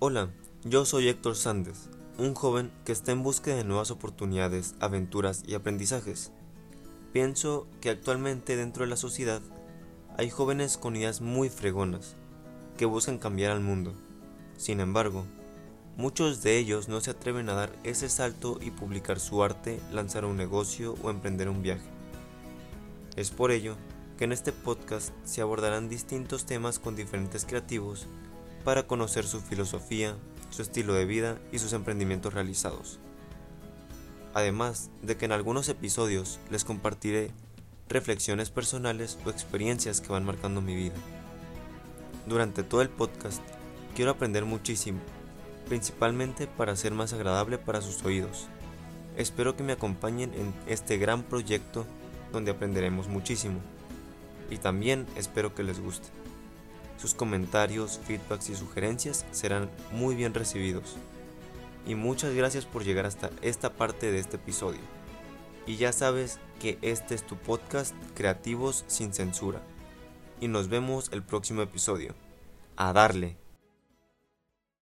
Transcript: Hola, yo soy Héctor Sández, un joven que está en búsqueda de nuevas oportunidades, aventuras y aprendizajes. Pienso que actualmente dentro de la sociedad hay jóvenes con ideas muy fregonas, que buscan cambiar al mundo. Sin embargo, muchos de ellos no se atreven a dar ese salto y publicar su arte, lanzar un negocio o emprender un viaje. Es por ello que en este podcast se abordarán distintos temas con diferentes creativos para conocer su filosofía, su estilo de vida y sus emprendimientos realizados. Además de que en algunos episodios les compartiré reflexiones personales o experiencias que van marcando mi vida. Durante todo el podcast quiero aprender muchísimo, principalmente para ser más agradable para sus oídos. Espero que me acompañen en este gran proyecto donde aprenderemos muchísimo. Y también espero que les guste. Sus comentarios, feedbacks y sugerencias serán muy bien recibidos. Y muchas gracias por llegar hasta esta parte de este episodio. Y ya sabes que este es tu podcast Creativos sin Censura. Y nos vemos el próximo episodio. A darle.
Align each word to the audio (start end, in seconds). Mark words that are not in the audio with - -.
Hola, 0.00 0.28
yo 0.64 0.84
soy 0.84 1.08
Héctor 1.08 1.36
Sández, 1.36 1.88
un 2.18 2.34
joven 2.34 2.72
que 2.84 2.90
está 2.90 3.12
en 3.12 3.22
búsqueda 3.22 3.54
de 3.54 3.64
nuevas 3.64 3.92
oportunidades, 3.92 4.74
aventuras 4.80 5.44
y 5.46 5.54
aprendizajes. 5.54 6.32
Pienso 7.12 7.68
que 7.80 7.90
actualmente 7.90 8.56
dentro 8.56 8.82
de 8.82 8.90
la 8.90 8.96
sociedad 8.96 9.40
hay 10.18 10.30
jóvenes 10.30 10.78
con 10.78 10.96
ideas 10.96 11.20
muy 11.20 11.48
fregonas, 11.48 12.16
que 12.76 12.86
buscan 12.86 13.18
cambiar 13.18 13.52
al 13.52 13.60
mundo. 13.60 13.94
Sin 14.56 14.80
embargo, 14.80 15.24
muchos 15.96 16.42
de 16.42 16.58
ellos 16.58 16.88
no 16.88 17.00
se 17.00 17.12
atreven 17.12 17.48
a 17.48 17.54
dar 17.54 17.72
ese 17.84 18.08
salto 18.08 18.58
y 18.60 18.72
publicar 18.72 19.20
su 19.20 19.44
arte, 19.44 19.80
lanzar 19.92 20.24
un 20.24 20.36
negocio 20.36 20.96
o 21.04 21.10
emprender 21.10 21.48
un 21.48 21.62
viaje. 21.62 21.88
Es 23.14 23.30
por 23.30 23.52
ello 23.52 23.76
que 24.18 24.24
en 24.24 24.32
este 24.32 24.50
podcast 24.50 25.14
se 25.22 25.40
abordarán 25.40 25.88
distintos 25.88 26.46
temas 26.46 26.80
con 26.80 26.96
diferentes 26.96 27.44
creativos 27.44 28.08
para 28.64 28.86
conocer 28.86 29.26
su 29.26 29.40
filosofía, 29.40 30.16
su 30.50 30.62
estilo 30.62 30.94
de 30.94 31.04
vida 31.04 31.38
y 31.52 31.58
sus 31.58 31.72
emprendimientos 31.72 32.34
realizados. 32.34 32.98
Además 34.32 34.90
de 35.02 35.16
que 35.16 35.26
en 35.26 35.32
algunos 35.32 35.68
episodios 35.68 36.40
les 36.50 36.64
compartiré 36.64 37.30
reflexiones 37.88 38.50
personales 38.50 39.18
o 39.24 39.30
experiencias 39.30 40.00
que 40.00 40.08
van 40.08 40.24
marcando 40.24 40.60
mi 40.60 40.74
vida. 40.74 40.94
Durante 42.26 42.62
todo 42.62 42.82
el 42.82 42.88
podcast 42.88 43.42
quiero 43.94 44.10
aprender 44.10 44.44
muchísimo, 44.44 45.00
principalmente 45.68 46.46
para 46.46 46.74
ser 46.74 46.92
más 46.92 47.12
agradable 47.12 47.58
para 47.58 47.82
sus 47.82 48.02
oídos. 48.02 48.48
Espero 49.16 49.56
que 49.56 49.62
me 49.62 49.74
acompañen 49.74 50.32
en 50.34 50.52
este 50.66 50.96
gran 50.96 51.22
proyecto 51.22 51.86
donde 52.32 52.50
aprenderemos 52.50 53.08
muchísimo. 53.08 53.60
Y 54.50 54.56
también 54.56 55.06
espero 55.16 55.54
que 55.54 55.62
les 55.62 55.80
guste. 55.80 56.08
Sus 57.04 57.12
comentarios, 57.12 58.00
feedbacks 58.06 58.48
y 58.48 58.54
sugerencias 58.54 59.26
serán 59.30 59.68
muy 59.92 60.14
bien 60.14 60.32
recibidos. 60.32 60.96
Y 61.86 61.96
muchas 61.96 62.32
gracias 62.32 62.64
por 62.64 62.82
llegar 62.82 63.04
hasta 63.04 63.28
esta 63.42 63.74
parte 63.74 64.10
de 64.10 64.20
este 64.20 64.36
episodio. 64.36 64.80
Y 65.66 65.76
ya 65.76 65.92
sabes 65.92 66.38
que 66.62 66.78
este 66.80 67.14
es 67.14 67.26
tu 67.26 67.36
podcast 67.36 67.94
Creativos 68.14 68.84
sin 68.86 69.12
Censura. 69.12 69.60
Y 70.40 70.48
nos 70.48 70.70
vemos 70.70 71.10
el 71.12 71.22
próximo 71.22 71.60
episodio. 71.60 72.14
A 72.78 72.94
darle. 72.94 73.36